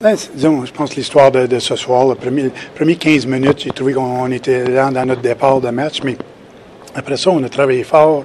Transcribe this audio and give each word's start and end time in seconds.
Ben, 0.00 0.14
disons, 0.32 0.64
je 0.64 0.72
pense 0.72 0.94
l'histoire 0.94 1.32
de, 1.32 1.58
ce 1.58 1.74
soir, 1.74 2.06
le 2.06 2.14
premier, 2.14 2.52
premier 2.76 2.94
15 2.94 3.26
minutes, 3.26 3.64
j'ai 3.64 3.70
trouvé 3.70 3.94
qu'on 3.94 4.30
était 4.30 4.62
dans 4.62 5.04
notre 5.04 5.22
départ 5.22 5.60
de 5.60 5.70
match, 5.70 6.02
mais 6.04 6.16
après 6.94 7.16
ça, 7.16 7.30
on 7.30 7.42
a 7.42 7.48
travaillé 7.48 7.82
fort. 7.82 8.22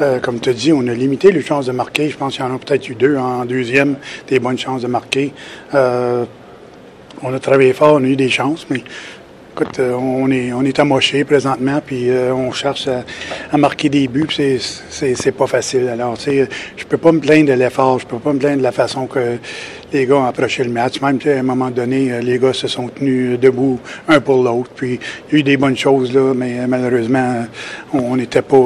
Euh, 0.00 0.18
comme 0.18 0.40
tu 0.40 0.52
dit, 0.52 0.72
on 0.72 0.84
a 0.88 0.92
limité 0.92 1.30
les 1.30 1.42
chances 1.42 1.66
de 1.66 1.70
marquer. 1.70 2.08
Je 2.08 2.16
pense 2.16 2.34
qu'il 2.34 2.44
y 2.44 2.48
en 2.48 2.52
a 2.52 2.58
peut-être 2.58 2.88
eu 2.88 2.96
deux 2.96 3.16
en 3.16 3.44
deuxième, 3.44 3.98
des 4.26 4.40
bonnes 4.40 4.58
chances 4.58 4.82
de 4.82 4.88
marquer. 4.88 5.32
Euh, 5.74 6.24
on 7.22 7.32
a 7.32 7.38
travaillé 7.38 7.72
fort, 7.72 7.98
on 8.00 8.02
a 8.02 8.08
eu 8.08 8.16
des 8.16 8.28
chances, 8.28 8.66
mais 8.68 8.82
Écoute, 9.54 9.80
euh, 9.80 9.92
on 9.92 10.28
est, 10.30 10.50
on 10.52 10.62
est 10.62 10.78
amoché 10.80 11.24
présentement, 11.24 11.80
puis 11.84 12.10
on 12.10 12.50
cherche 12.52 12.88
à, 12.88 13.04
marquer 13.58 13.88
des 13.88 14.08
buts, 14.08 14.26
puis 14.26 14.60
c'est 14.90 15.32
pas 15.32 15.46
facile. 15.46 15.88
Alors, 15.88 16.16
tu 16.16 16.24
sais, 16.24 16.48
je 16.76 16.84
peux 16.84 16.98
pas 16.98 17.12
me 17.12 17.20
plaindre 17.20 17.48
de 17.48 17.54
l'effort, 17.54 17.98
je 17.98 18.06
peux 18.06 18.18
pas 18.18 18.32
me 18.32 18.38
plaindre 18.38 18.58
de 18.58 18.62
la 18.62 18.72
façon 18.72 19.06
que 19.06 19.38
les 19.92 20.06
gars 20.06 20.16
ont 20.16 20.24
approché 20.24 20.64
le 20.64 20.70
match. 20.70 21.00
Même 21.00 21.18
à 21.24 21.30
un 21.30 21.42
moment 21.42 21.70
donné, 21.70 22.12
euh, 22.12 22.20
les 22.20 22.38
gars 22.38 22.52
se 22.52 22.68
sont 22.68 22.88
tenus 22.88 23.38
debout 23.38 23.78
un 24.08 24.20
pour 24.20 24.42
l'autre. 24.42 24.70
Puis 24.74 24.98
il 25.28 25.32
y 25.32 25.36
a 25.36 25.40
eu 25.40 25.42
des 25.42 25.56
bonnes 25.56 25.76
choses 25.76 26.12
là, 26.12 26.32
mais 26.34 26.60
euh, 26.60 26.66
malheureusement, 26.66 27.44
on 27.92 28.16
n'était 28.16 28.42
pas, 28.42 28.56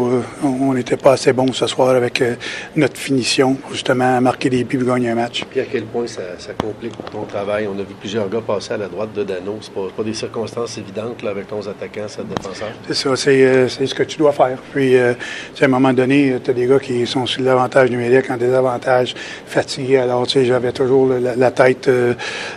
on 0.42 0.74
n'était 0.74 0.96
pas 0.96 1.12
assez 1.12 1.32
bon 1.32 1.52
ce 1.52 1.66
soir 1.66 1.90
avec 1.90 2.22
euh, 2.22 2.34
notre 2.76 2.96
finition 2.96 3.54
pour 3.54 3.72
justement 3.72 4.20
marquer 4.20 4.50
des 4.50 4.64
buts 4.64 4.78
et 4.82 4.86
gagner 4.86 5.10
un 5.10 5.14
match. 5.14 5.44
Puis 5.50 5.60
à 5.60 5.64
quel 5.64 5.84
point 5.84 6.06
ça, 6.06 6.22
complique 6.58 6.92
ton 7.10 7.24
travail? 7.24 7.66
On 7.66 7.78
a 7.78 7.82
vu 7.82 7.94
plusieurs 7.98 8.28
gars 8.28 8.40
passer 8.40 8.74
à 8.74 8.76
la 8.76 8.88
droite 8.88 9.12
de 9.12 9.24
Dano. 9.24 9.58
C'est 9.60 9.72
pas, 9.72 9.88
pas 9.96 10.02
des 10.02 10.14
circonstances 10.14 10.78
évidentes 10.78 11.22
là, 11.22 11.30
avec 11.30 11.52
11 11.52 11.68
attaquants, 11.68 12.08
7 12.08 12.26
défenseurs. 12.28 12.68
C'est 12.86 12.94
ça, 12.94 13.16
c'est, 13.16 13.68
ce 13.68 13.94
que 13.94 14.02
tu 14.02 14.18
dois 14.18 14.32
faire. 14.32 14.58
Puis 14.76 14.94
à 14.98 15.14
un 15.62 15.68
moment 15.68 15.94
donné, 15.94 16.36
tu 16.44 16.50
as 16.50 16.52
des 16.52 16.66
gars 16.66 16.78
qui 16.78 17.06
sont 17.06 17.24
sur 17.24 17.42
l'avantage 17.42 17.90
numérique 17.90 18.30
en 18.30 18.36
désavantage, 18.36 19.14
fatigués. 19.46 19.96
Alors 19.96 20.26
tu 20.26 20.34
sais, 20.34 20.44
j'avais 20.44 20.72
toujours 20.72 21.08
la, 21.08 21.50
tête 21.50 21.88
euh, 21.88 22.12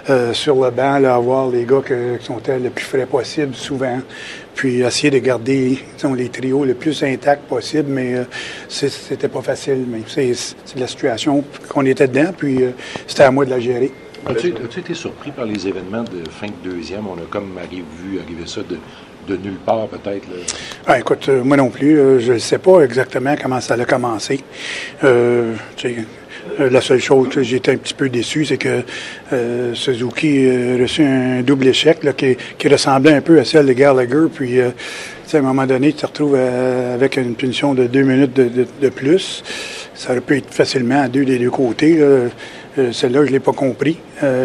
euh, 0.10 0.34
sur 0.34 0.56
le 0.56 0.70
banc, 0.70 1.00
là, 1.00 1.16
avoir 1.16 1.50
les 1.50 1.64
gars 1.64 1.82
qui 1.82 2.26
sont 2.26 2.42
le 2.46 2.70
plus 2.72 2.84
frais 2.84 3.06
possible 3.06 3.56
souvent. 3.56 4.02
Puis 4.54 4.82
essayer 4.82 5.12
de 5.12 5.20
garder 5.20 5.80
les 6.14 6.28
trios 6.28 6.66
le 6.66 6.74
plus 6.74 7.02
intacts 7.04 7.48
possible, 7.48 7.90
mais 7.90 8.16
euh, 8.16 8.24
c'était 8.68 9.30
pas 9.30 9.42
facile. 9.42 9.86
Mais 9.88 10.02
c'est 10.06 10.34
la 10.78 10.88
situation 10.88 11.46
qu'on 11.70 11.86
était 11.86 12.10
dedans, 12.10 12.34
puis 12.38 12.60
c'était 13.08 13.24
à 13.24 13.32
moi 13.32 13.46
de 13.46 13.52
la 13.52 13.62
gérer. 13.62 13.94
As-tu 14.26 14.50
été 14.50 14.94
surpris 14.94 15.32
par 15.32 15.46
les 15.46 15.66
événements 15.66 16.04
de 16.04 16.30
fin 16.30 16.48
de 16.48 16.70
deuxième? 16.70 17.08
On 17.08 17.14
a 17.14 17.26
comme 17.30 17.58
vu 18.04 18.20
arriver 18.20 18.46
ça 18.46 18.60
de, 18.62 18.78
nulle 19.36 19.60
part, 19.66 19.88
peut-être? 19.88 20.28
Ah, 20.88 21.00
écoute, 21.00 21.30
moi 21.30 21.58
non 21.58 21.70
plus. 21.70 22.20
je 22.20 22.34
ne 22.34 22.38
sais 22.38 22.58
pas 22.58 22.82
exactement 22.82 23.36
comment 23.42 23.62
ça 23.62 23.76
a 23.76 23.86
commencé. 23.86 24.42
Euh, 26.60 26.70
la 26.70 26.82
seule 26.82 27.00
chose 27.00 27.30
que 27.30 27.44
j'étais 27.44 27.74
un 27.74 27.78
petit 27.78 27.94
peu 27.94 28.10
déçu, 28.10 28.46
c'est 28.46 28.58
que 28.58 28.84
euh, 29.34 29.74
Suzuki 29.74 30.48
a 30.50 30.82
reçu 30.82 31.04
un 31.04 31.42
double 31.42 31.68
échec 31.68 32.00
qui, 32.16 32.68
ressemblait 32.68 33.14
un 33.14 33.22
peu 33.22 33.40
à 33.40 33.46
celle 33.46 33.66
de 33.66 33.74
Gallagher. 33.74 34.28
Puis, 34.34 34.60
euh, 34.60 34.70
à 35.32 35.38
un 35.38 35.42
moment 35.42 35.66
donné, 35.66 35.92
tu 35.94 36.00
te 36.00 36.06
retrouves 36.06 36.36
avec 36.36 37.18
une 37.18 37.36
punition 37.36 37.74
de 37.74 37.86
deux 37.86 38.02
minutes 38.02 38.34
de, 38.34 38.90
plus. 38.90 39.44
Ça 39.94 40.12
aurait 40.12 40.22
pu 40.22 40.38
être 40.38 40.52
facilement 40.52 41.02
à 41.04 41.08
deux 41.08 41.24
des 41.24 41.38
deux 41.38 41.52
côtés. 41.52 42.00
Celle-là, 42.92 43.22
je 43.24 43.28
ne 43.28 43.34
l'ai 43.34 43.40
pas 43.40 43.54
compris. 43.54 43.98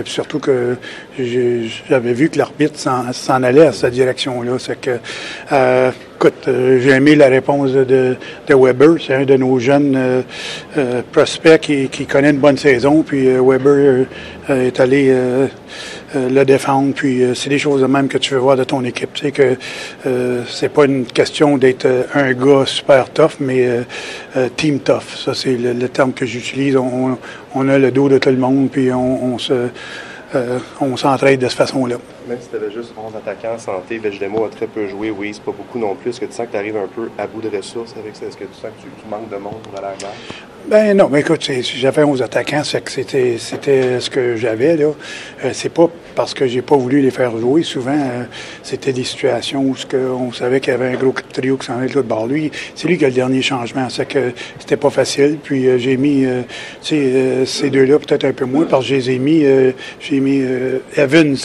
surtout 0.04 0.38
que 0.38 0.76
j'avais 1.18 2.12
vu 2.12 2.28
que 2.30 2.38
l'arbitre 2.38 2.78
s'en 2.78 3.42
allait 3.42 3.66
à 3.66 3.72
cette 3.72 3.92
direction-là. 3.92 4.58
C'est 4.58 4.80
que 4.80 4.98
écoute, 6.24 6.48
euh, 6.48 6.78
j'ai 6.80 6.90
aimé 6.90 7.16
la 7.16 7.26
réponse 7.26 7.72
de, 7.72 8.16
Weber. 8.48 8.96
C'est 9.04 9.14
un 9.14 9.24
de 9.24 9.36
nos 9.36 9.58
jeunes 9.58 9.94
euh, 9.94 10.22
euh, 10.78 11.02
prospects 11.12 11.60
qui, 11.60 12.06
connaît 12.06 12.30
une 12.30 12.38
bonne 12.38 12.56
saison. 12.56 13.02
Puis 13.02 13.26
Weber 13.26 14.06
est 14.48 14.80
allé 14.80 15.14
le 16.14 16.44
défendre. 16.44 16.94
Puis 16.94 17.22
c'est 17.34 17.48
des 17.48 17.58
choses 17.58 17.80
de 17.80 17.86
même 17.86 18.08
que 18.08 18.18
tu 18.18 18.34
veux 18.34 18.40
voir 18.40 18.56
de 18.56 18.64
ton 18.64 18.84
équipe. 18.84 19.12
Tu 19.14 19.26
sais 19.26 19.32
que 19.32 19.56
c'est 20.48 20.68
pas 20.68 20.84
une 20.84 21.06
question 21.06 21.56
d'être 21.58 21.86
un 22.14 22.32
gars 22.32 22.64
super 22.66 23.10
tough, 23.10 23.36
mais 23.40 23.66
team 24.56 24.80
tough. 24.80 25.16
Ça, 25.16 25.34
c'est 25.34 25.56
le, 25.56 25.88
terme 25.88 26.12
que 26.12 26.26
j'utilise. 26.26 26.76
On, 26.76 27.68
a 27.68 27.78
le 27.78 27.90
dos 27.90 28.08
de 28.08 28.18
tout 28.18 28.30
le 28.30 28.36
monde, 28.36 28.68
puis 28.70 28.92
on, 28.92 29.38
se 29.38 29.68
on 30.80 30.96
s'entraide 30.96 31.40
de 31.40 31.48
cette 31.48 31.58
façon-là. 31.58 31.96
Même 32.26 32.38
si 32.40 32.48
tu 32.48 32.56
avais 32.56 32.70
juste 32.70 32.92
11 32.96 33.16
attaquants 33.16 33.54
en 33.54 33.58
santé, 33.58 33.98
Vejdemo 33.98 34.46
a 34.46 34.48
très 34.48 34.66
peu 34.66 34.88
joué, 34.88 35.10
oui, 35.10 35.32
c'est 35.34 35.42
pas 35.42 35.52
beaucoup 35.52 35.78
non 35.78 35.94
plus. 35.94 36.10
Est-ce 36.10 36.20
que 36.20 36.24
tu 36.24 36.32
sens 36.32 36.46
que 36.46 36.52
tu 36.52 36.56
arrives 36.56 36.76
un 36.76 36.86
peu 36.86 37.10
à 37.18 37.26
bout 37.26 37.42
de 37.42 37.54
ressources 37.54 37.94
avec 37.98 38.16
ça? 38.16 38.26
Est-ce 38.26 38.38
que 38.38 38.44
tu 38.44 38.54
sens 38.54 38.70
que 38.70 38.82
tu, 38.82 39.08
manques 39.10 39.28
de 39.28 39.36
monde 39.36 39.60
pour 39.62 39.78
aller 39.78 39.94
à 40.02 40.68
Ben 40.70 40.96
non, 40.96 41.10
mais 41.10 41.20
écoute, 41.20 41.42
si 41.42 41.62
j'avais 41.62 42.02
11 42.02 42.22
attaquants, 42.22 42.64
c'est 42.64 42.82
que 42.82 42.90
c'était, 42.90 43.36
c'était 43.38 44.00
ce 44.00 44.08
que 44.08 44.36
j'avais. 44.36 44.76
là. 44.78 44.86
Euh, 45.44 45.50
c'est 45.52 45.68
pas 45.68 45.90
parce 46.14 46.32
que 46.32 46.46
j'ai 46.46 46.62
pas 46.62 46.76
voulu 46.76 47.02
les 47.02 47.10
faire 47.10 47.36
jouer. 47.36 47.62
Souvent, 47.62 47.92
euh, 47.92 48.24
c'était 48.62 48.94
des 48.94 49.04
situations 49.04 49.62
où 49.62 49.76
on 49.94 50.32
savait 50.32 50.60
qu'il 50.60 50.72
y 50.72 50.74
avait 50.74 50.94
un 50.94 50.96
gros 50.96 51.14
trio 51.32 51.58
qui 51.58 51.66
s'en 51.66 51.76
allait 51.76 51.88
de 51.88 51.94
l'autre 51.94 52.08
bord. 52.08 52.26
Lui, 52.26 52.50
c'est 52.74 52.88
lui 52.88 52.96
qui 52.96 53.04
a 53.04 53.08
le 53.08 53.14
dernier 53.14 53.42
changement. 53.42 53.90
C'est 53.90 54.06
que 54.06 54.32
c'était 54.58 54.78
pas 54.78 54.90
facile. 54.90 55.36
Puis 55.42 55.68
euh, 55.68 55.76
j'ai 55.76 55.98
mis 55.98 56.24
ces 56.80 57.70
deux-là 57.70 57.98
peut-être 57.98 58.24
un 58.24 58.32
peu 58.32 58.46
moins 58.46 58.64
parce 58.64 58.88
que 58.88 58.98
j'ai 58.98 59.18
mis, 59.18 59.44
j'ai 60.00 60.20
mis 60.24 60.42
Evans 60.96 61.36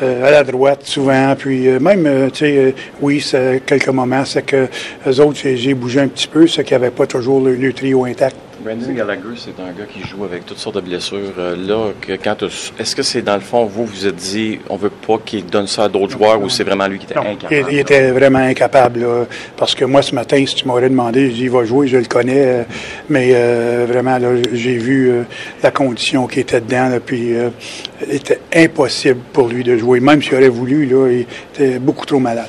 à 0.00 0.30
la 0.30 0.44
droite 0.44 0.80
souvent. 0.84 1.34
Puis 1.36 1.68
euh, 1.68 1.78
même, 1.80 2.06
euh, 2.06 2.30
tu 2.30 2.38
sais, 2.38 2.56
euh, 2.56 2.72
oui, 3.00 3.24
quelques 3.66 3.88
moments, 3.88 4.24
c'est 4.24 4.42
que 4.42 4.68
les 5.06 5.20
autres, 5.20 5.38
j'ai 5.42 5.74
bougé 5.74 6.00
un 6.00 6.08
petit 6.08 6.28
peu, 6.28 6.46
c'est 6.46 6.64
qu'il 6.64 6.76
n'y 6.76 6.84
avait 6.84 6.94
pas 6.94 7.06
toujours 7.06 7.40
le 7.40 7.72
trio 7.72 8.04
intact. 8.04 8.36
Brandon 8.62 8.92
Gallagher, 8.92 9.36
c'est 9.36 9.60
un 9.60 9.72
gars 9.72 9.86
qui 9.86 10.00
joue 10.06 10.24
avec 10.24 10.46
toutes 10.46 10.58
sortes 10.58 10.76
de 10.76 10.80
blessures. 10.80 11.32
Euh, 11.38 11.56
là, 11.56 11.92
que 12.00 12.12
quand 12.12 12.44
est-ce 12.78 12.94
que 12.94 13.02
c'est 13.02 13.22
dans 13.22 13.34
le 13.34 13.40
fond, 13.40 13.64
vous 13.64 13.84
vous 13.84 14.06
êtes 14.06 14.16
dit, 14.16 14.60
on 14.68 14.76
veut 14.76 14.90
pas 14.90 15.18
qu'il 15.24 15.46
donne 15.46 15.66
ça 15.66 15.84
à 15.84 15.88
d'autres 15.88 16.12
joueurs 16.16 16.40
ou 16.42 16.48
c'est 16.48 16.64
vraiment 16.64 16.86
lui 16.86 16.98
qui 16.98 17.06
était 17.06 17.18
incapable? 17.18 17.72
Il, 17.72 17.78
était 17.78 18.10
vraiment 18.10 18.38
incapable. 18.38 19.06
parce 19.56 19.74
que 19.74 19.84
moi, 19.84 20.02
ce 20.02 20.14
matin, 20.14 20.44
si 20.46 20.54
tu 20.54 20.68
m'aurais 20.68 20.88
demandé, 20.88 21.28
il 21.28 21.50
va 21.50 21.64
jouer, 21.64 21.88
je 21.88 21.98
le 21.98 22.04
connais. 22.04 22.46
Euh, 22.46 22.62
mais 23.08 23.30
euh, 23.34 23.86
vraiment, 23.88 24.18
j'ai 24.52 24.76
vu 24.76 25.12
la 25.62 25.70
condition 25.70 26.26
qui 26.26 26.40
était 26.40 26.60
dedans. 26.60 26.98
puis 27.04 27.34
il 28.06 28.14
était 28.14 28.40
impossible 28.54 29.20
pour 29.32 29.48
lui 29.48 29.64
de 29.64 29.76
jouer. 29.76 30.00
Même 30.00 30.22
s'il 30.22 30.34
aurait 30.34 30.48
voulu, 30.48 30.86
là, 30.86 31.08
il 31.10 31.26
était 31.54 31.78
beaucoup 31.78 32.06
trop 32.06 32.18
malade. 32.18 32.48